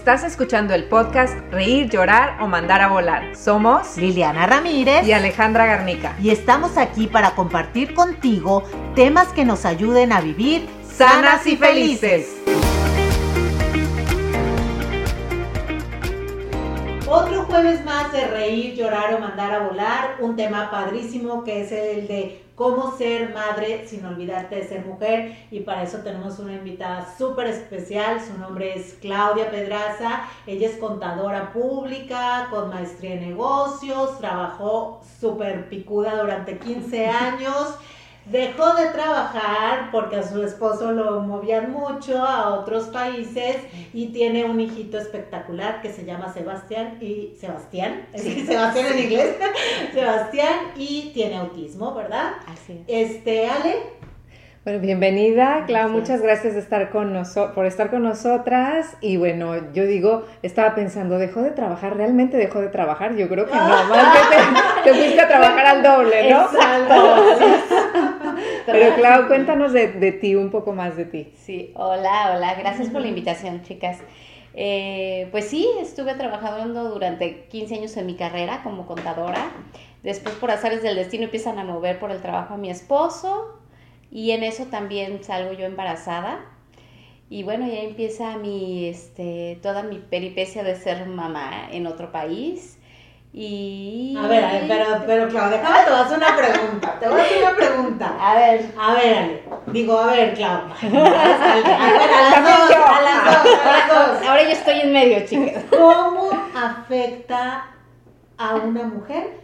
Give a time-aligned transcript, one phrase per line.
[0.00, 3.36] Estás escuchando el podcast Reír, Llorar o Mandar a Volar.
[3.36, 6.16] Somos Liliana Ramírez y Alejandra Garnica.
[6.22, 12.34] Y estamos aquí para compartir contigo temas que nos ayuden a vivir sanas y felices.
[17.06, 21.72] Otro jueves más de reír, llorar o mandar a volar, un tema padrísimo que es
[21.72, 25.34] el de cómo ser madre sin olvidarte de ser mujer.
[25.50, 30.76] Y para eso tenemos una invitada súper especial, su nombre es Claudia Pedraza, ella es
[30.76, 37.76] contadora pública con maestría en negocios, trabajó súper picuda durante 15 años.
[38.26, 43.56] Dejó de trabajar porque a su esposo lo movían mucho a otros países
[43.92, 49.36] y tiene un hijito espectacular que se llama Sebastián y Sebastián, Sebastián en inglés,
[49.94, 52.34] Sebastián y tiene autismo, ¿verdad?
[52.46, 54.00] Así Este, Ale,
[54.62, 57.22] bueno, bienvenida, Clau, muchas gracias de estar con
[57.54, 58.94] por estar con nosotras.
[59.00, 61.96] Y bueno, yo digo, estaba pensando, ¿dejó de trabajar?
[61.96, 63.16] ¿Realmente dejó de trabajar?
[63.16, 64.18] Yo creo que no, más
[64.84, 66.46] que te, fuiste a trabajar al doble, ¿no?
[68.72, 71.32] Pero Clau, cuéntanos de, ti, un poco más de ti.
[71.36, 73.98] Sí, hola, hola, gracias por la invitación, chicas.
[74.54, 79.52] Eh, pues sí, estuve trabajando durante 15 años en mi carrera como contadora.
[80.02, 83.58] Después, por azares del destino, empiezan a mover por el trabajo a mi esposo
[84.10, 86.40] y en eso también salgo yo embarazada.
[87.28, 92.79] Y bueno, ya empieza mi, este, toda mi peripecia de ser mamá en otro país.
[93.32, 94.16] Y...
[94.18, 96.96] A ver, a ver, pero, pero Clau, déjame, te voy a hacer una pregunta.
[96.98, 98.16] Te voy a hacer una pregunta.
[98.20, 98.72] A ver.
[98.78, 100.62] A ver, Digo, a ver, Clau.
[100.66, 104.28] A ver, a las dos, a las dos, a las dos.
[104.28, 105.64] Ahora yo estoy en medio, chicas.
[105.70, 107.66] ¿Cómo afecta
[108.36, 109.40] a una mujer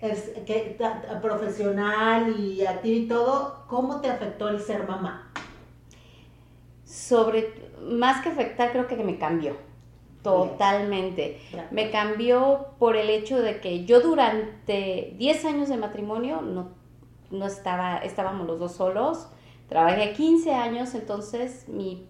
[0.00, 0.78] es, que,
[1.22, 5.30] profesional y a ti y todo, ¿cómo te afectó el ser mamá?
[6.84, 9.56] Sobre, más que afectar, creo que me cambió.
[10.26, 11.40] Totalmente.
[11.70, 16.70] Me cambió por el hecho de que yo durante 10 años de matrimonio no,
[17.30, 19.28] no estaba, estábamos los dos solos.
[19.68, 22.08] Trabajé 15 años, entonces mi,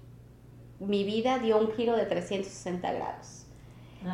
[0.79, 3.43] mi vida dio un giro de 360 grados.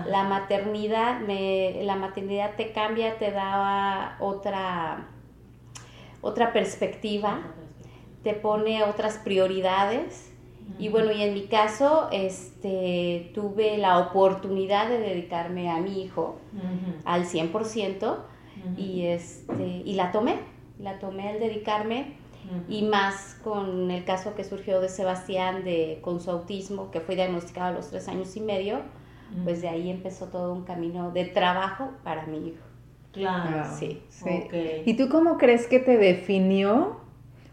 [0.06, 5.10] La maternidad, me, la maternidad te cambia, te da otra,
[6.22, 7.41] otra perspectiva,
[8.25, 10.31] te pone otras prioridades.
[10.78, 16.37] Y bueno, y en mi caso, este, tuve la oportunidad de dedicarme a mi hijo
[17.05, 18.16] al 100%
[18.77, 20.37] y, este, y la tomé,
[20.78, 22.15] la tomé al dedicarme
[22.69, 27.15] y más con el caso que surgió de Sebastián de, con su autismo, que fue
[27.15, 28.81] diagnosticado a los tres años y medio
[29.44, 32.65] pues de ahí empezó todo un camino de trabajo para mi hijo.
[33.12, 33.69] Claro.
[33.78, 34.03] Sí.
[34.09, 34.49] sí.
[34.84, 37.00] ¿Y tú cómo crees que te definió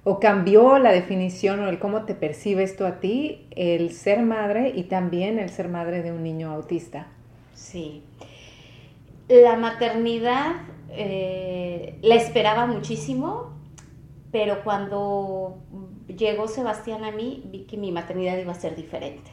[0.03, 4.71] o cambió la definición o el cómo te percibes tú a ti el ser madre
[4.75, 7.07] y también el ser madre de un niño autista?
[7.53, 8.03] Sí.
[9.27, 10.55] La maternidad
[10.89, 13.53] eh, la esperaba muchísimo,
[14.31, 15.59] pero cuando
[16.07, 19.31] llegó Sebastián a mí vi que mi maternidad iba a ser diferente.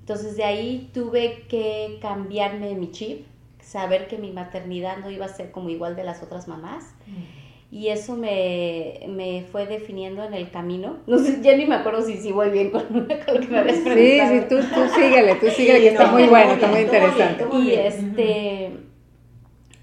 [0.00, 3.26] Entonces de ahí tuve que cambiarme mi chip,
[3.62, 6.94] saber que mi maternidad no iba a ser como igual de las otras mamás.
[7.06, 7.43] Mm.
[7.74, 10.98] Y eso me, fue definiendo en el camino.
[11.08, 13.78] No sé, ya ni me acuerdo si, si voy bien con, lo que me habías
[13.78, 14.30] preguntado.
[14.30, 17.46] Sí, sí, tú, tú síguele, tú síguele, que está muy bueno, está muy interesante.
[17.52, 18.70] y este...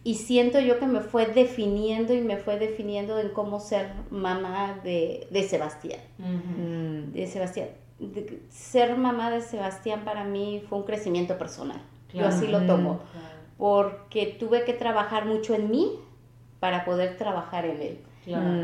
[0.06, 4.79] Y siento yo que me fue definiendo y me fue definiendo en cómo ser mamá
[4.84, 6.00] de, Sebastián.
[7.13, 7.68] De Sebastián
[8.50, 11.81] ser mamá de Sebastián para mí fue un crecimiento personal.
[12.13, 13.02] Yo así lo tomo.
[13.58, 16.00] Porque tuve que trabajar mucho en mí
[16.61, 17.99] para poder trabajar en él.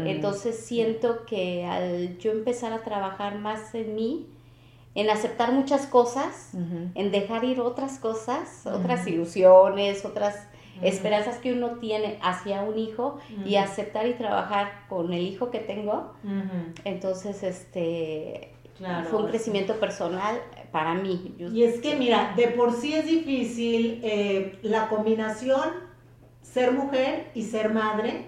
[0.06, 4.28] Entonces siento que al yo empezar a trabajar más en mí,
[4.94, 10.48] en aceptar muchas cosas, en dejar ir otras cosas, otras ilusiones, otras
[10.84, 15.60] esperanzas que uno tiene hacia un hijo y aceptar y trabajar con el hijo que
[15.60, 16.14] tengo,
[16.86, 18.54] entonces este
[19.10, 20.40] fue un crecimiento personal
[20.72, 21.34] para mí.
[21.40, 25.87] y es que, mira, de por sí es difícil eh, la combinación
[26.54, 28.26] ser mujer y ser madre.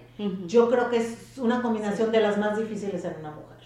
[0.48, 3.58] Yo creo que es una combinación de las más difíciles en una mujer.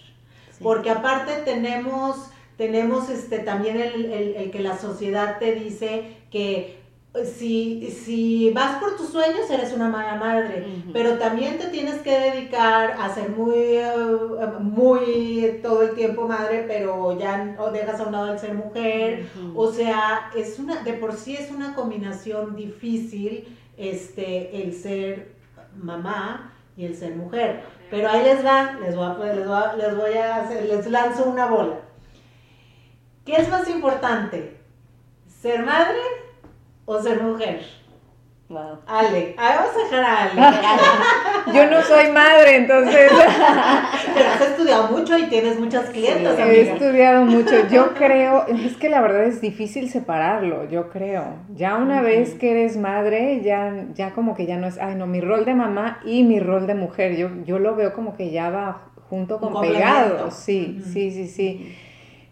[0.62, 6.84] Porque aparte tenemos, tenemos este, también el que la sociedad te dice que
[7.26, 12.18] si, si vas por tus sueños, eres una mala madre, pero también te tienes que
[12.18, 13.92] dedicar a ser muy, eh,
[14.60, 19.28] muy todo el tiempo madre, pero ya o dejas a un lado el ser mujer.
[19.54, 23.46] O sea, es una, de por sí es una combinación difícil
[23.78, 25.36] este, el ser
[25.76, 27.64] mamá y el ser mujer.
[27.90, 31.26] Pero ahí les va, les a, les voy a, les voy a hacer, les lanzo
[31.26, 31.80] una bola.
[33.26, 34.58] ¿Qué es más importante?
[35.28, 36.00] ¿Ser madre
[36.86, 37.66] o ser mujer?
[38.54, 38.78] Wow.
[38.86, 41.54] Ale, vamos a dejar a Ale.
[41.58, 43.12] Yo no soy madre, entonces.
[44.14, 46.38] Pero has estudiado mucho y tienes muchas clientes.
[46.38, 47.68] He estudiado mucho.
[47.68, 51.38] Yo creo, es que la verdad es difícil separarlo, yo creo.
[51.56, 55.08] Ya una vez que eres madre, ya, ya como que ya no es, ay no,
[55.08, 57.16] mi rol de mamá y mi rol de mujer.
[57.16, 60.30] Yo, yo lo veo como que ya va junto con pegado.
[60.30, 61.76] Sí, sí, sí, sí.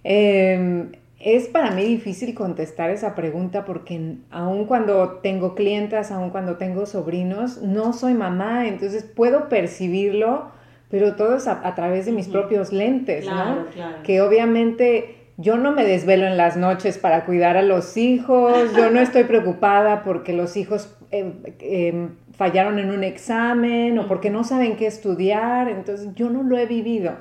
[0.03, 6.57] Eh, es para mí difícil contestar esa pregunta porque aun cuando tengo clientas, aun cuando
[6.57, 10.51] tengo sobrinos, no soy mamá, entonces puedo percibirlo,
[10.89, 13.65] pero todo es a, través de mis propios lentes, ¿no?
[14.03, 18.89] Que obviamente yo no me desvelo en las noches para cuidar a los hijos, yo
[18.91, 24.44] no estoy preocupada porque los hijos eh, em, fallaron en un examen o porque no
[24.44, 27.13] saben qué estudiar, entonces yo no lo he vivido,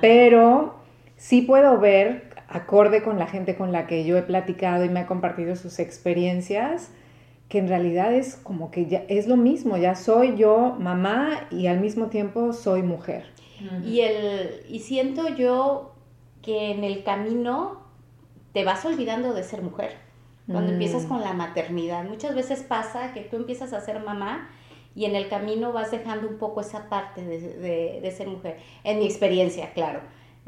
[0.00, 0.78] pero
[1.16, 5.00] sí puedo ver acorde con la gente con la que yo he platicado y me
[5.00, 6.90] ha compartido sus experiencias,
[7.48, 11.66] que en realidad es como que ya es lo mismo, ya soy yo mamá y
[11.66, 13.24] al mismo tiempo soy mujer.
[13.84, 15.92] Y, el, y siento yo
[16.42, 17.82] que en el camino
[18.52, 19.96] te vas olvidando de ser mujer.
[20.50, 21.08] Cuando empiezas mm.
[21.08, 24.48] con la maternidad, muchas veces pasa que tú empiezas a ser mamá
[24.94, 28.56] y en el camino vas dejando un poco esa parte de, de ser mujer.
[28.84, 30.00] En mi experiencia, claro.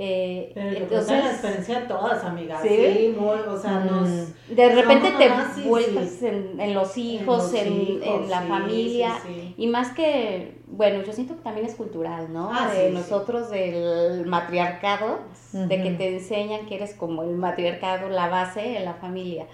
[0.02, 2.62] Eh, entonces, la experiencia de todas, amigas.
[2.62, 4.08] Sí, muy, o sea, nos.
[4.08, 4.54] Mm.
[4.54, 9.18] De repente te vuelves En, los hijos, en, en, la familia.
[9.58, 12.50] Y más que, bueno, yo siento que también es cultural, ¿no?
[12.50, 15.18] Ah, de nosotros, del matriarcado,
[15.52, 19.48] de que te enseñan que eres como el matriarcado, la base en la familia.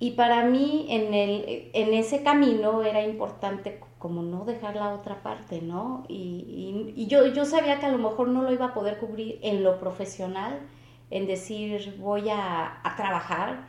[0.00, 5.22] Y para mí, en, el, en ese camino era importante como no dejar la otra
[5.22, 6.04] parte, ¿no?
[6.08, 9.38] Y, y, yo, yo sabía que a lo mejor no lo iba a poder cubrir
[9.40, 10.60] en lo profesional,
[11.08, 13.64] en decir voy a, a trabajar,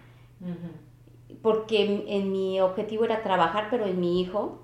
[1.42, 4.62] porque en, mi objetivo era trabajar, pero en mi hijo.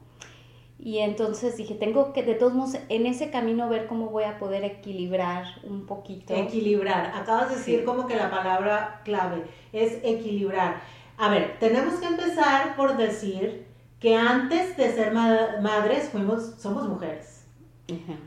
[0.77, 4.39] Y entonces dije, tengo que de todos modos en ese camino ver cómo voy a
[4.39, 6.35] poder equilibrar un poquito.
[6.35, 7.13] Equilibrar.
[7.15, 10.81] Acabas de decir como que la palabra clave es equilibrar.
[11.17, 13.70] A ver, tenemos que empezar por decir
[14.01, 17.45] que antes de ser madres fuimos, somos mujeres.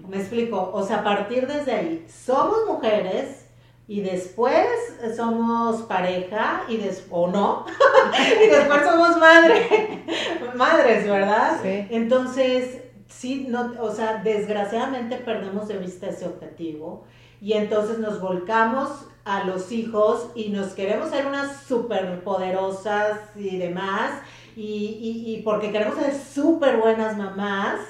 [0.09, 3.47] Me explico, o sea, a partir desde ahí, somos mujeres
[3.89, 4.67] y después
[5.17, 7.67] somos pareja y des o no,
[8.45, 10.05] y después somos madre,
[10.55, 11.59] madres, ¿verdad?
[11.65, 17.05] Entonces, sí, no, o sea, desgraciadamente perdemos de vista ese objetivo
[17.41, 18.91] y entonces nos volcamos
[19.25, 24.21] a los hijos y nos queremos ser unas superpoderosas y demás
[24.57, 27.81] y, y, porque queremos ser súper buenas mamás.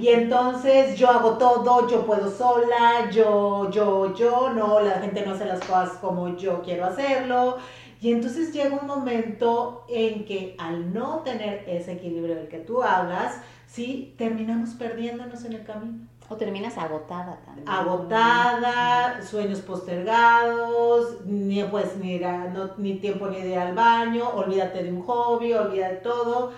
[0.00, 5.34] Y entonces yo hago todo, yo puedo sola, yo, yo, yo, no, la gente no
[5.34, 7.58] hace las cosas como yo quiero hacerlo.
[8.00, 12.82] Y entonces llega un momento en que al no tener ese equilibrio del que tú
[12.82, 15.98] hablas, sí, terminamos perdiéndonos en el camino.
[16.28, 17.66] O terminas agotada también.
[17.68, 24.82] Agotada, sueños postergados, ni pues ni, no, ni tiempo ni de ir al baño, olvídate
[24.82, 26.52] de un hobby, olvídate de todo.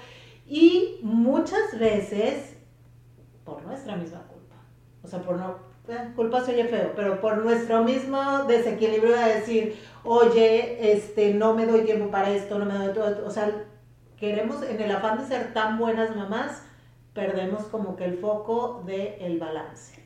[0.46, 2.56] Y muchas veces
[3.44, 4.56] por nuestra misma culpa.
[5.02, 5.56] O sea, por no,
[5.88, 11.55] eh, culpa se oye feo, pero por nuestro mismo desequilibrio de decir, oye, este, no
[11.55, 13.27] me doy tiempo para esto, no me doy todo.
[13.27, 13.50] O sea,
[14.17, 16.62] queremos, en el afán de ser tan buenas mamás,
[17.14, 20.00] perdemos como que el foco del el balance.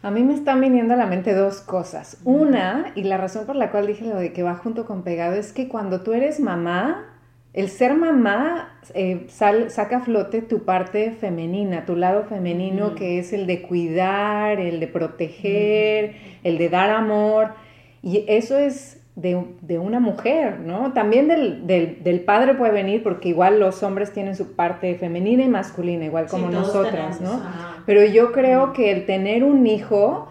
[0.00, 2.18] A mí me están viniendo a la mente dos cosas.
[2.24, 5.34] Una, y la razón por la cual dije lo de que va junto con pegado,
[5.34, 7.04] es que cuando tú eres mamá,
[7.52, 13.32] el ser mamá eh, saca a flote tu parte femenina, tu lado femenino, que es
[13.32, 16.14] el de cuidar, el de proteger,
[16.44, 17.54] el de dar amor.
[18.00, 20.92] Y eso es de, una mujer, ¿no?
[20.92, 26.04] También del, padre puede venir porque igual los hombres tienen su parte femenina y masculina,
[26.04, 27.42] igual como nosotras, ¿no?
[27.84, 30.28] Pero yo creo que el tener un hijo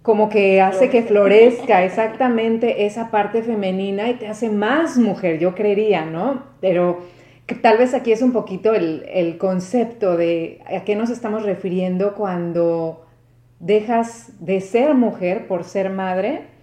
[0.00, 5.54] como que hace que florezca exactamente esa parte femenina y te hace más mujer, yo
[5.54, 6.44] creería, ¿no?
[6.60, 7.00] Pero
[7.44, 11.42] que tal vez aquí es un poquito el, el concepto de a qué nos estamos
[11.42, 13.04] refiriendo cuando
[13.60, 16.57] dejas de ser mujer por ser madre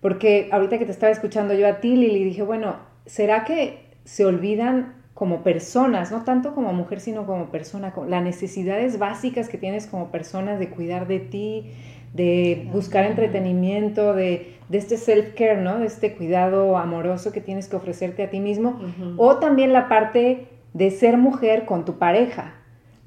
[0.00, 2.76] porque ahorita que te estaba escuchando yo a ti, Lili, dije, bueno,
[3.06, 8.98] ¿será que se olvidan como personas, no tanto como mujer, sino como persona, las necesidades
[8.98, 11.72] básicas que tienes como persona de cuidar de ti,
[12.14, 15.78] de buscar entretenimiento, de, este self-care, ¿no?
[15.78, 18.80] De este cuidado amoroso que tienes que ofrecerte a ti mismo,
[19.18, 22.54] o también la parte de ser mujer con tu pareja,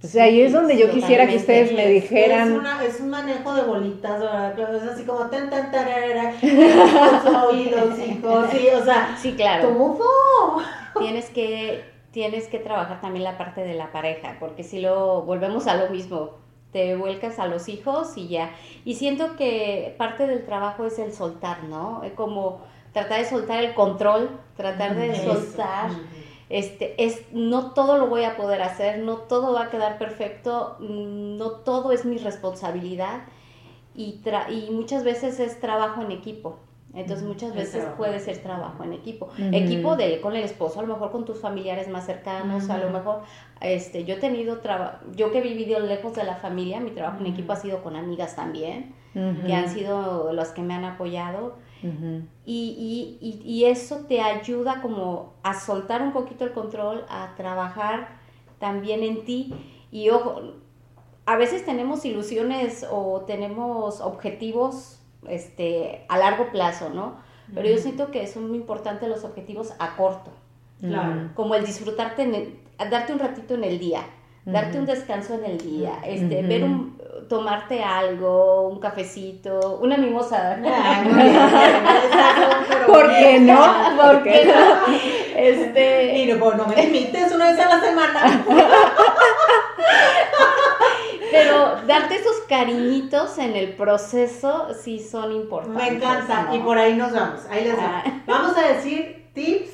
[0.03, 2.51] O sea, ahí es donde yo quisiera que ustedes me dijeran.
[2.51, 4.75] Es, una, es un manejo de bolitas, ¿verdad?
[4.75, 9.17] Es así como tan, tan, tarara, los oídos, hijos, sí, o sea.
[9.17, 9.69] Sí, claro.
[9.69, 10.62] Todo.
[11.00, 15.67] Tienes que, tienes que trabajar también la parte de la pareja, porque si lo volvemos
[15.67, 16.31] a lo mismo,
[16.74, 18.51] te vuelcas a los hijos y ya.
[18.83, 22.01] Y siento que parte del trabajo es el soltar, ¿no?
[22.15, 22.60] Como
[22.91, 25.91] tratar de soltar el control, tratar de soltar
[26.53, 30.77] este, es, no todo lo voy a poder hacer, no todo va a quedar perfecto,
[30.79, 33.24] no todo es mi responsabilidad
[33.95, 36.60] y, y muchas veces es trabajo en equipo.
[36.96, 39.30] Entonces muchas veces puede ser trabajo en equipo.
[39.52, 42.92] Equipo de con el esposo, a lo mejor con tus familiares más cercanos, a lo
[42.92, 43.22] mejor
[43.62, 47.20] este yo he tenido trabajo, yo que he vivido lejos de la familia, mi trabajo
[47.20, 51.56] en equipo ha sido con amigas también, que han sido las que me han apoyado.
[52.46, 58.20] Y, y, y, eso te ayuda como a soltar un poquito el control, a trabajar
[58.58, 59.54] también en ti.
[59.92, 60.54] Y ojo,
[61.26, 67.15] a veces tenemos ilusiones o tenemos objetivos este, a largo plazo, ¿no?
[67.53, 70.32] Pero yo siento que son muy importantes los objetivos a corto.
[70.80, 71.30] Claro.
[71.36, 74.01] Como el disfrutarte, en darte un ratito en el día,
[74.46, 76.98] darte un descanso en el día, este, ver un,
[77.30, 80.58] tomarte algo, un cafecito, una mimosa.
[82.88, 83.96] ¿Por qué no?
[83.96, 84.53] ¿Por qué no?
[85.38, 86.18] Este...
[86.18, 88.46] Y no, no me limites una vez a la semana.
[91.34, 95.92] Pero darte esos cariñitos en el proceso sí son importantes.
[95.92, 96.50] Me encanta.
[96.54, 97.42] Y por ahí nos vamos.
[97.50, 98.04] Ahí les ah.
[98.28, 99.72] Vamos a decir tips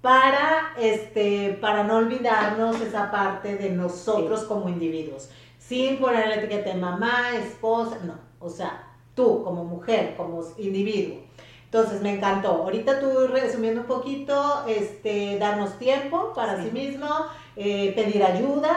[0.00, 5.30] para este para no olvidarnos esa parte de nosotros como individuos
[5.68, 11.18] sin poner la etiqueta de mamá, esposa, no, o sea, tú como mujer, como individuo.
[11.64, 12.48] Entonces me encantó.
[12.48, 17.08] Ahorita tú resumiendo un poquito, este, darnos tiempo para sí, mismo,
[17.56, 18.76] eh, pedir ayuda,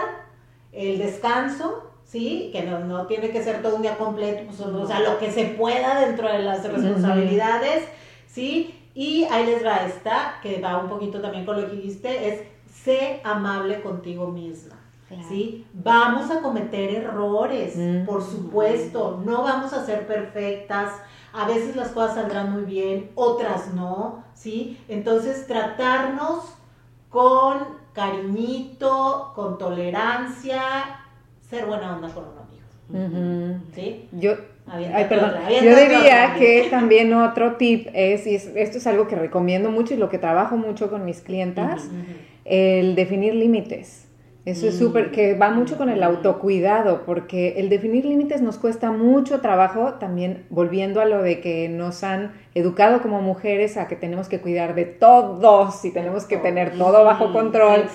[0.71, 2.49] el descanso, ¿sí?
[2.51, 5.45] Que no, tiene que ser todo un día completo, pues, o sea, lo que se
[5.45, 7.83] pueda dentro de las responsabilidades,
[8.27, 8.73] ¿sí?
[8.95, 12.41] Y ahí les va esta, que va un poquito también con lo que dijiste, es
[12.83, 14.75] sé amable contigo misma.
[15.27, 15.65] ¿sí?
[15.73, 18.05] Vamos a cometer errores, mm.
[18.05, 20.91] por supuesto, no vamos a ser perfectas,
[21.33, 24.79] a veces las cosas saldrán muy bien, otras no, ¿sí?
[24.87, 26.45] Entonces tratarnos
[27.09, 27.59] con
[27.93, 31.06] cariñito, con tolerancia,
[31.49, 33.59] ser buena onda con un amigo.
[33.73, 34.07] ¿Sí?
[34.11, 34.33] Yo,
[35.63, 39.97] Yo diría que también otro tip es, y esto es algo que recomiendo mucho y
[39.97, 41.89] lo que trabajo mucho con mis clientas,
[42.45, 44.03] el definir límites.
[44.45, 48.91] Eso es súper, que va mucho con el autocuidado, porque el definir límites nos cuesta
[48.91, 53.97] mucho trabajo, también volviendo a lo de que nos han educado como mujeres a que
[53.97, 57.89] tenemos que cuidar de todos y tenemos que tener todo bajo control.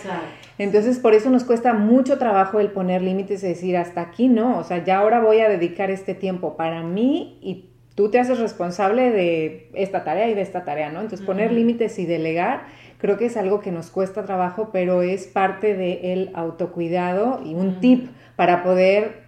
[0.63, 4.59] Entonces, por eso nos cuesta mucho trabajo el poner límites y decir, hasta aquí no,
[4.59, 8.39] o sea, ya ahora voy a dedicar este tiempo para mí y tú te haces
[8.39, 11.01] responsable de esta tarea y de esta tarea, ¿no?
[11.01, 12.67] Entonces, poner límites y delegar
[13.03, 17.81] creo que es algo que nos cuesta trabajo, pero es parte del autocuidado y un
[17.81, 19.23] tip para poder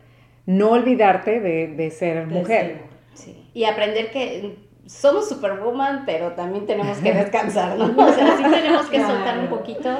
[0.46, 2.82] no olvidarte de, ser mujer.
[3.14, 3.50] Sí.
[3.52, 7.86] Y aprender que somos superwoman, pero también tenemos que descansar, ¿no?
[7.86, 9.90] O sea, sí tenemos que soltar un poquito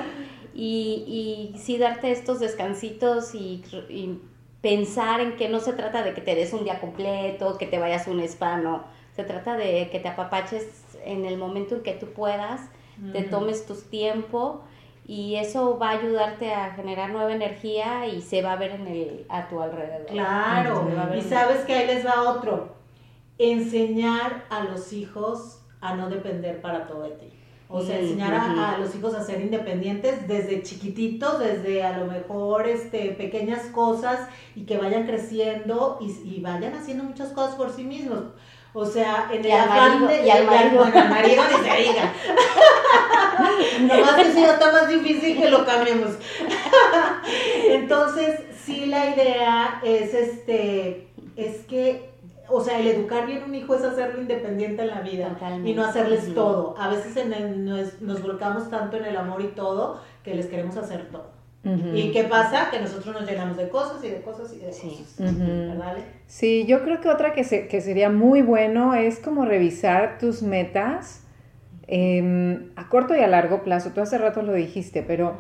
[0.55, 4.21] y, y sí darte estos descansitos y, y,
[4.61, 7.79] pensar en que no se trata de que te des un día completo, que te
[7.79, 8.85] vayas a un spa, no.
[9.15, 10.67] Se trata de que te apapaches
[11.05, 12.63] en el momento en que tú puedas
[13.13, 14.63] te tomes tu tiempo
[15.07, 18.87] y eso va a ayudarte a generar nueva energía y se va a ver en
[18.87, 20.07] el, a tu alrededor.
[20.07, 22.75] Claro, y sabes que ahí les va otro,
[23.39, 27.34] enseñar a los hijos a no depender para todo de ti.
[27.69, 32.69] O sea, enseñar a, los hijos a ser independientes desde chiquititos, desde a lo mejor
[32.69, 37.85] este, pequeñas cosas y que vayan creciendo y, y vayan haciendo muchas cosas por sí
[37.85, 38.25] mismos.
[38.77, 40.27] O sea, en el afán de.
[40.27, 40.83] Y al marido.
[40.83, 42.13] Bueno, al marido ni se diga.
[43.81, 46.11] Nomás que si no está más difícil que lo cambiemos.
[47.69, 51.07] Entonces, sí, la idea es este.
[51.37, 52.14] Es que.
[52.49, 55.85] O sea, el educar bien un hijo es hacerlo independiente en la vida y no
[55.85, 56.75] hacerles todo.
[56.79, 60.77] A veces en nos, nos volcamos tanto en el amor y todo que les queremos
[60.77, 61.35] hacer todo.
[61.95, 62.69] ¿Y qué pasa?
[62.71, 65.17] Que nosotros nos llenamos de cosas y de cosas y de cosas.
[65.19, 65.97] ¿Verdad?
[66.27, 71.23] Sí, yo creo que otra que, que sería muy bueno es como revisar tus metas
[71.87, 73.93] em, a corto y a largo plazo.
[73.95, 75.37] Tú hace rato lo dijiste, pero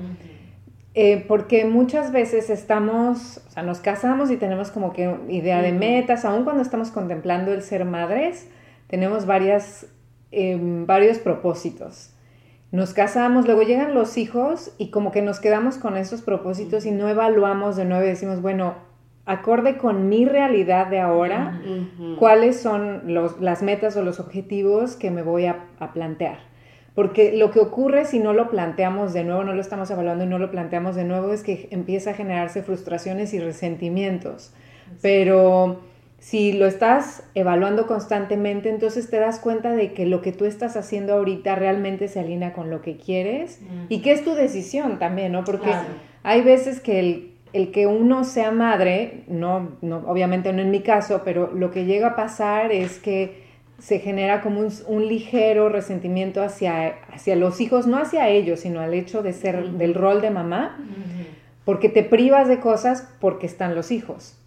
[0.94, 5.72] eh, porque muchas veces estamos, o sea, nos casamos y tenemos como que idea de
[5.72, 8.48] metas, aun cuando estamos contemplando el ser madres,
[8.86, 9.86] tenemos varias,
[10.30, 12.10] em, varios propósitos.
[12.70, 16.90] nos casamos, luego llegan los hijos y como que nos quedamos con esos propósitos y
[16.90, 18.74] no evaluamos de nuevo y decimos, bueno,
[19.26, 21.60] acorde con mi realidad de ahora,
[22.18, 26.38] cuáles son los, las metas o los objetivos que me voy a, a, plantear.
[26.94, 30.28] Porque lo que ocurre si no lo planteamos de nuevo, no lo estamos evaluando y
[30.28, 34.52] no lo planteamos de nuevo, es que empieza a generarse frustraciones y resentimientos.
[35.02, 35.80] Pero
[36.24, 40.74] si lo estás evaluando constantemente, entonces te das cuenta de que lo que tú estás
[40.74, 43.60] haciendo ahorita realmente se alinea con lo que quieres
[43.90, 45.44] y que es tu decisión también, ¿no?
[45.44, 45.70] Porque
[46.22, 51.20] hay veces que el, que uno sea madre, no, no, obviamente no en mi caso,
[51.26, 53.43] pero lo que llega a pasar es que
[53.78, 58.94] se genera como un, ligero resentimiento hacia, hacia los hijos, no hacia ellos, sino al
[58.94, 60.78] hecho de ser, del rol de mamá,
[61.64, 64.38] porque te privas de cosas porque están los hijos.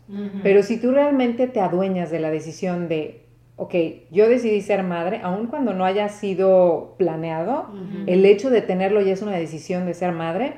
[0.41, 3.25] Pero si tú realmente te adueñas de la decisión de,
[3.57, 3.75] ok,
[4.09, 7.67] yo decidí ser madre, aun cuando no haya sido planeado,
[8.05, 10.53] el hecho de tenerlo ya es una decisión de ser madre,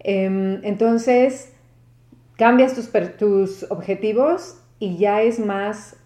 [0.00, 1.52] em, entonces
[2.36, 5.99] cambias tus, tus objetivos y ya es más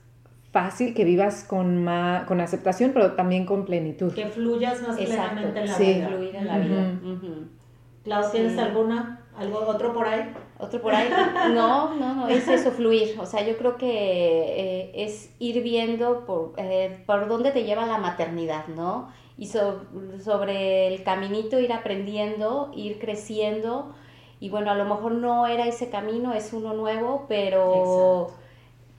[0.55, 1.85] fácil que vivas con,
[2.29, 4.15] con aceptación, pero también con plenitud.
[4.15, 6.09] Que fluyas más plenamente en la vida.
[6.09, 6.93] Fluir en la vida.
[8.05, 10.33] Clau, ¿tienes alguna, algo, otro por ahí?
[10.61, 11.11] Otro por ahí.
[11.53, 13.17] No, no, no, es eso, fluir.
[13.19, 17.85] O sea, yo creo que eh, es ir viendo por, eh, por dónde te lleva
[17.85, 19.09] la maternidad, ¿no?
[19.37, 23.93] Y sobre el caminito ir aprendiendo, ir creciendo.
[24.39, 28.31] Y bueno, a lo mejor no era ese camino, es uno nuevo, pero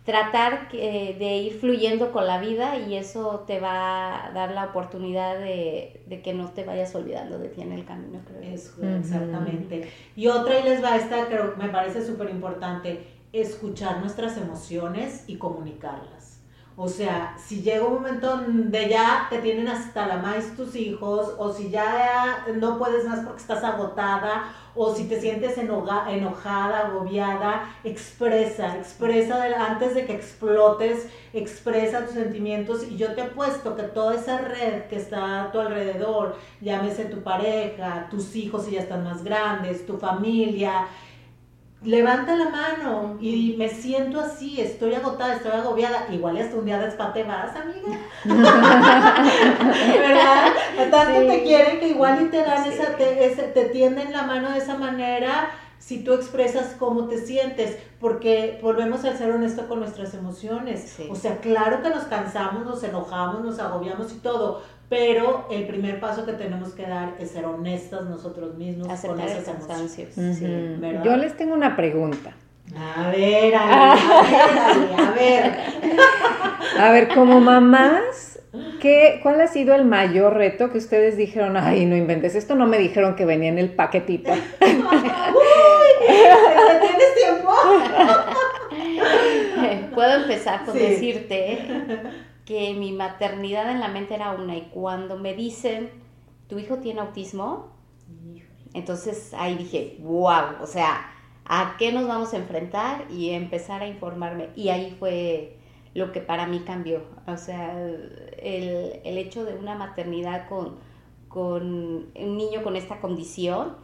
[0.06, 5.40] tratar de ir fluyendo con la vida y eso te va a dar la oportunidad
[5.40, 8.54] de, que no te vayas olvidando de ti en el camino, creo.
[8.54, 9.90] exactamente.
[10.16, 13.00] Y otra, y les va esta, creo me parece súper importante,
[13.34, 16.35] escuchar nuestras emociones y comunicarlas.
[16.78, 21.34] O sea, si llega un momento de ya te tienen hasta la maíz tus hijos,
[21.38, 27.74] o si ya no puedes más porque estás agotada, o si te sientes enojada, agobiada,
[27.86, 34.16] expresa, expresa antes de que explotes, expresa tus sentimientos y yo te apuesto que toda
[34.16, 39.06] esa red que está a tu alrededor, llámese tu pareja, tus hijos si ya están
[39.06, 40.88] más grandes, tu familia,
[41.86, 46.80] levanta la mano y me siento así, estoy agotada, estoy agobiada, igual hasta un día
[46.80, 48.00] después te vas, amiga.
[50.00, 50.54] ¿Verdad?
[50.92, 54.58] Tanto te quieren que igual y te dan esa, te, te tienden la mano de
[54.58, 55.52] esa manera
[55.86, 60.98] si tú expresas cómo te sientes, porque volvemos a ser honesto con nuestras emociones.
[61.12, 66.00] O sea, claro que nos cansamos, nos enojamos, nos agobiamos y todo, pero el primer
[66.00, 70.40] paso que tenemos que dar es ser honestas nosotros mismos con esas emociones.
[71.04, 72.34] Yo les tengo una pregunta.
[72.76, 75.54] A ver, a ver, a ver.
[76.80, 78.40] A ver, como mamás,
[78.82, 81.58] ¿qué, ¿cuál ha sido el mayor reto que ustedes dijeron?
[81.58, 84.32] Ay, no inventes, esto no me dijeron que venía en el paquetito.
[84.32, 84.38] Uy,
[86.08, 87.54] ¿tienes tiempo?
[89.96, 91.60] Puedo empezar por decirte
[92.46, 95.90] que mi maternidad en la mente era una y cuando me dicen,
[96.48, 97.74] ¿tu hijo tiene autismo?
[98.74, 101.12] Entonces ahí dije, wow, o sea,
[101.46, 103.06] ¿a qué nos vamos a enfrentar?
[103.10, 104.50] Y empezar a informarme.
[104.56, 105.58] Y ahí fue
[105.94, 107.04] lo que para mí cambió.
[107.26, 110.76] O sea, el, el hecho de una maternidad con,
[111.30, 113.76] con un niño con esta condición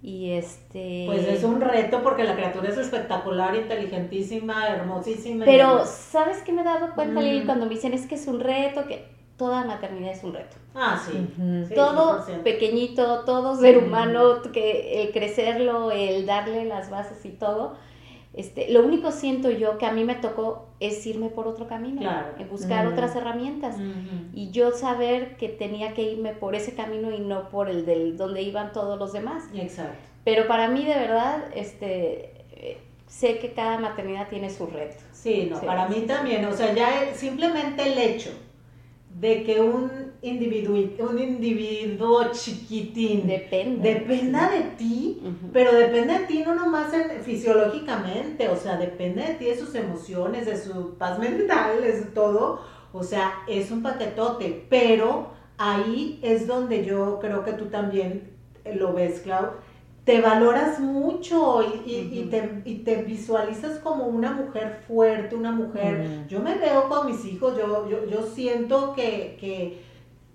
[0.00, 1.04] y este...
[1.06, 5.44] Pues es un reto porque la criatura es espectacular, inteligentísima, hermosísima.
[5.44, 7.46] Pero, ¿sabes qué me he dado cuenta, Lili, mm.
[7.46, 10.56] cuando me dicen es que es un reto, que toda maternidad es un reto?
[10.74, 11.74] Ah, sí.
[11.74, 17.74] todo pequeñito, todo ser humano, que el crecerlo, el darle las bases y todo,
[18.38, 22.00] este, lo único siento yo que a mí me tocó es irme por otro camino,
[22.48, 23.74] buscar otras herramientas
[24.32, 28.16] y yo saber que tenía que irme por ese camino y no por el del
[28.16, 29.42] donde iban todos los demás.
[29.52, 29.98] Exacto.
[30.22, 35.02] Pero para mí de verdad, este, sé que cada maternidad tiene su reto.
[35.10, 38.30] Sí, no, para mí también, o sea, ya simplemente el hecho
[39.10, 40.76] de que un individuo,
[41.08, 46.92] un individuo chiquitín dependa de ti, pero depende de ti no nomás
[47.22, 52.60] fisiológicamente, o sea, depende de ti, de sus emociones, de su paz mental, de todo,
[52.92, 58.30] o sea, es un paquetote, pero ahí es donde yo creo que tú también
[58.74, 59.52] lo ves, Clau,
[60.08, 66.24] te valoras mucho y, te, visualizas como una mujer fuerte, una mujer.
[66.28, 69.76] Yo me veo con mis hijos, yo, yo, siento que,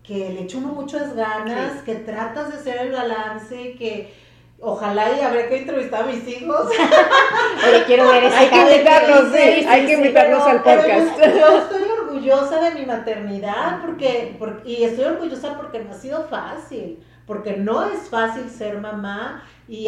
[0.08, 4.14] le echo muchas ganas, que tratas de hacer el balance, que
[4.60, 6.68] ojalá y habré que entrevistar a mis hijos.
[7.68, 11.18] Oye, quiero ver ese Hay que invitarlos, sí, hay que invitarlos al podcast.
[11.20, 17.00] yo estoy orgullosa de mi maternidad porque, y estoy orgullosa porque no ha sido fácil
[17.26, 19.88] porque no es fácil ser mamá y,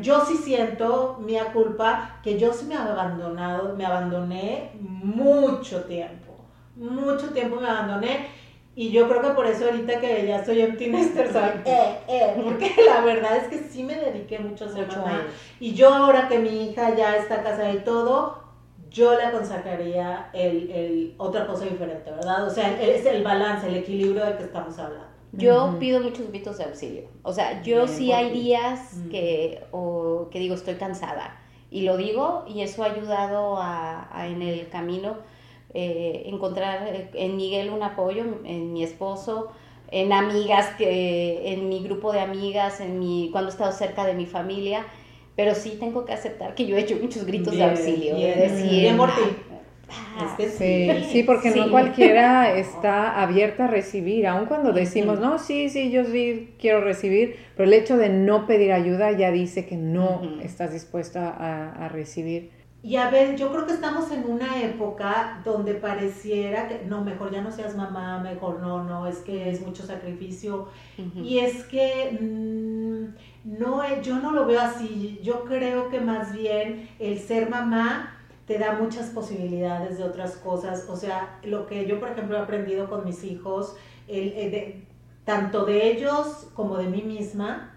[0.00, 6.34] yo sí siento mi culpa que yo sí me he abandonado, me abandoné mucho tiempo,
[6.76, 8.28] mucho tiempo me abandoné
[8.74, 12.40] y yo creo que por eso ahorita que ya estoy en Teenager soy eh, eh,
[12.42, 15.26] porque la verdad es que sí me dediqué mucho a ser mamá
[15.60, 18.42] y yo ahora que mi hija ya está casada y todo,
[18.90, 22.46] yo le aconsejaría el, el, otra cosa diferente, ¿verdad?
[22.46, 25.11] O sea, es el balance, el equilibrio del que estamos hablando.
[25.32, 27.04] Yo pido muchos gritos de auxilio.
[27.22, 31.40] O sea, yo sí hay días que, o, que digo, estoy cansada.
[31.70, 35.16] Y lo digo, y eso ha ayudado a, en el camino
[35.72, 39.52] eh, encontrar eh, en Miguel un apoyo, en mi esposo,
[39.90, 44.12] en amigas, que, en mi grupo de amigas, en mi, cuando he estado cerca de
[44.12, 44.84] mi familia.
[45.34, 48.16] Pero sí tengo que aceptar que yo he hecho muchos gritos de auxilio.
[48.16, 49.22] Bien, decir, bien por ti
[50.58, 55.90] sí, sí, porque no cualquiera está abierta a recibir, aun cuando decimos, no, sí, sí,
[55.90, 60.22] yo sí quiero recibir, pero el hecho de no pedir ayuda ya dice que no
[60.42, 62.50] estás dispuesta a, recibir.
[62.82, 67.30] Y a ver, yo creo que estamos en una época donde pareciera que, no, mejor
[67.30, 70.68] ya no seas mamá, mejor no, no, es que es mucho sacrificio.
[71.14, 76.88] Y es que mm, no, yo no lo veo así, yo creo que más bien
[76.98, 80.86] el ser mamá te da muchas posibilidades de otras cosas.
[80.88, 83.76] O sea, lo que yo, por ejemplo, he aprendido con mis hijos,
[84.08, 84.84] el,
[85.24, 87.68] tanto de ellos como de mí misma,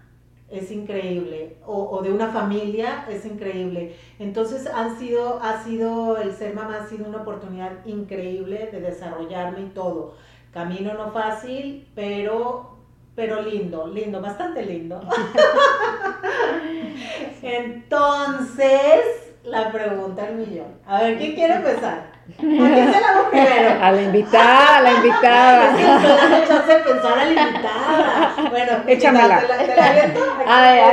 [0.48, 1.56] es increíble.
[1.66, 3.96] O, de una familia, es increíble.
[4.18, 9.62] Entonces, han sido, ha sido, el ser mamá ha sido una oportunidad increíble de desarrollarme
[9.62, 10.14] y todo.
[10.52, 12.76] Camino no fácil, pero,
[13.14, 15.00] pero lindo, lindo, bastante lindo.
[17.42, 20.78] Entonces, la pregunta al millón.
[20.86, 21.98] A ver, ¿quién quiere empezar?
[22.28, 23.82] ¿A quién se la hago primero?
[23.84, 25.78] A la invitada, a la invitada.
[25.78, 28.34] Es que de pensar a la invitada.
[28.50, 29.40] Bueno, échamela.
[29.40, 30.20] Te la, te la aviento.
[30.46, 30.84] A ver,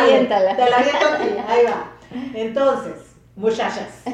[0.00, 0.56] aviéntala.
[0.56, 1.92] Te la aviento aquí, ahí va.
[2.34, 4.04] Entonces, muchachas,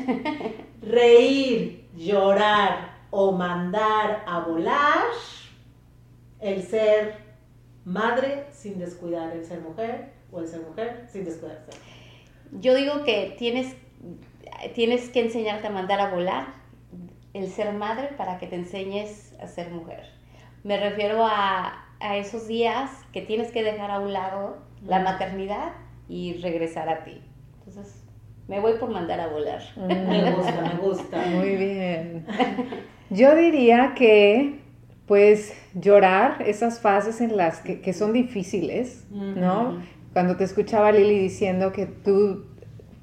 [0.81, 5.05] reír, llorar o mandar a volar,
[6.41, 7.17] el ser
[7.85, 11.98] madre sin descuidar el ser mujer o el ser mujer sin descuidar el ser
[12.53, 13.77] yo digo que tienes,
[14.75, 16.47] tienes que enseñarte a mandar a volar
[17.35, 20.05] el ser madre para que te enseñes a ser mujer.
[20.65, 25.73] Me refiero a, a esos días que tienes que dejar a un lado la maternidad
[26.09, 27.21] y regresar a ti.
[27.59, 28.03] Entonces,
[28.49, 29.63] me voy por mandar a volar.
[29.77, 31.27] Me gusta, me gusta.
[31.27, 32.27] Muy bien.
[33.11, 34.61] Yo diría que,
[35.07, 39.83] pues, llorar esas fases en las que, que son difíciles, ¿no?
[40.19, 42.45] Cuando te escuchaba Lili diciendo que tú,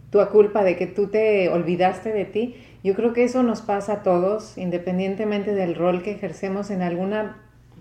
[0.10, 3.94] tu culpa de que tú te olvidaste de ti, yo creo que eso nos pasa
[3.94, 7.38] a todos, independientemente del rol que ejercemos en alguna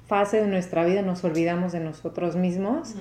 [0.06, 2.94] fase de nuestra vida, nos olvidamos de nosotros mismos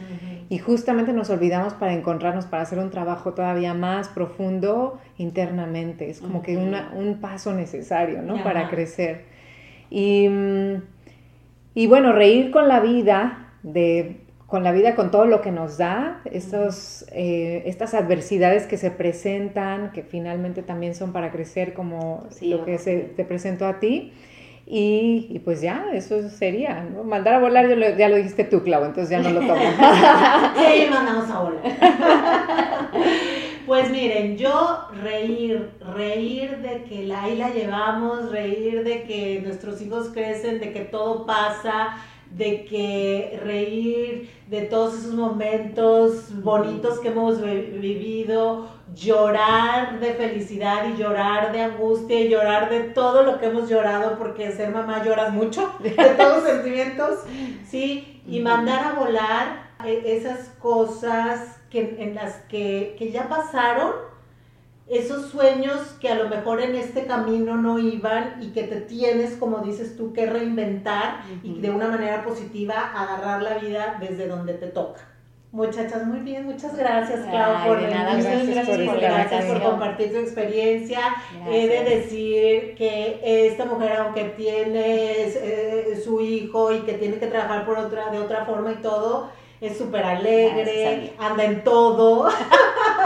[0.49, 6.09] y justamente nos olvidamos para encontrarnos, para hacer un trabajo todavía más profundo internamente.
[6.09, 8.43] Es como que un paso necesario, ¿no?
[8.43, 9.25] Para crecer.
[9.91, 10.81] Y, mm,
[11.75, 14.22] y bueno, reír con la vida de
[14.53, 18.91] con la vida, con todo lo que nos da, estos, eh, estas adversidades que se
[18.91, 24.13] presentan, que finalmente también son para crecer como lo que se, te presentó a ti.
[24.67, 27.03] Y, pues ya, eso sería, ¿no?
[27.03, 29.55] Mandar a volar, ya lo, dijiste tú, Clau, entonces ya no lo tomo.
[30.55, 31.61] sí, mandamos a volar.
[33.65, 40.09] Pues miren, yo reír, reír de que ahí la llevamos, reír de que nuestros hijos
[40.13, 41.95] crecen, de que todo pasa,
[42.35, 50.97] de que reír de todos esos momentos bonitos que hemos vivido, llorar de felicidad y
[50.97, 55.31] llorar de angustia y llorar de todo lo que hemos llorado, porque ser mamá lloras
[55.31, 57.19] mucho, de todos los sentimientos,
[57.67, 58.21] ¿sí?
[58.27, 63.91] Y mandar a volar e-, esas cosas que, en las que, que ya pasaron
[64.97, 69.35] esos sueños que a lo mejor en este camino no iban y que te tienes,
[69.35, 74.53] como dices tú, que reinventar y de una manera positiva agarrar la vida desde donde
[74.53, 75.01] te toca.
[75.53, 80.99] Muchachas, muy bien, muchas gracias, Clau, por gracias, por, compartir tu experiencia.
[81.47, 87.27] He de decir que esta mujer, aunque tiene eh, su hijo y que tiene que
[87.27, 89.29] trabajar por otra, de otra forma y todo,
[89.61, 92.27] es súper alegre, anda en todo,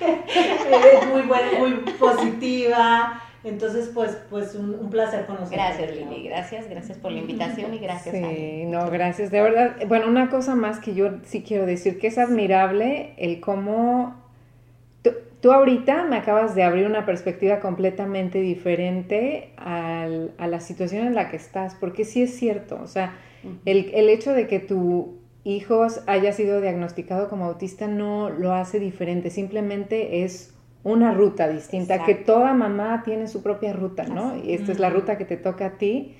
[0.00, 3.22] es muy buena, muy positiva.
[3.44, 5.58] Entonces, pues, pues un, placer conocer.
[5.58, 6.24] Gracias, Lili.
[6.24, 8.14] Gracias, gracias por la invitación y gracias.
[8.14, 9.30] Sí, no, gracias.
[9.30, 13.40] De verdad, bueno, una cosa más que yo sí quiero decir, que es admirable el
[13.40, 14.16] cómo
[15.40, 21.30] tú, ahorita me acabas de abrir una perspectiva completamente diferente a la situación en la
[21.30, 23.14] que estás, porque sí es cierto, o sea,
[23.64, 28.78] el, el hecho de que tu hijos haya sido diagnosticado como autista no lo hace
[28.78, 34.36] diferente, simplemente es una ruta distinta, que toda mamá tiene su propia ruta, ¿no?
[34.36, 36.14] Y esta es la ruta que te toca a ti.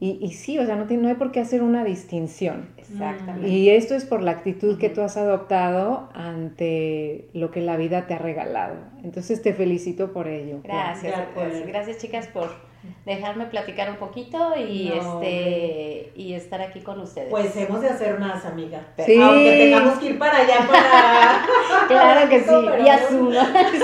[0.00, 2.68] Y, y sí, o sea, no, tiene, no hay por qué hacer una distinción.
[2.76, 3.48] Exactamente.
[3.48, 8.06] Y esto es por la actitud que tú has adoptado ante lo que la vida
[8.06, 8.76] te ha regalado.
[9.02, 10.60] Entonces te felicito por ello.
[10.62, 12.67] Gracias, pues, gracias chicas por
[13.04, 17.30] dejarme platicar un poquito y este y estar aquí con ustedes.
[17.30, 18.86] Pues hemos de hacer más, amiga.
[19.04, 19.20] Sí.
[19.20, 21.46] Aunque tengamos que ir para allá para
[21.88, 23.30] Claro que sí, y asumo.
[23.72, 23.78] sí,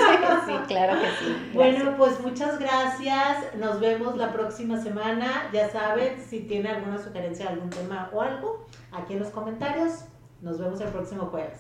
[0.47, 1.37] sí, claro que sí.
[1.53, 3.55] Bueno, pues muchas gracias.
[3.59, 5.49] Nos vemos la próxima semana.
[5.53, 10.05] Ya saben, si tiene alguna sugerencia, algún tema o algo, aquí en los comentarios.
[10.41, 11.59] Nos vemos el próximo jueves.